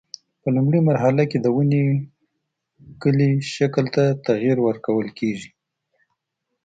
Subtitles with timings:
[0.41, 1.85] په لومړۍ مرحله کې د ونې
[3.01, 5.49] کلي شکل ته تغییر ورکول کېږي.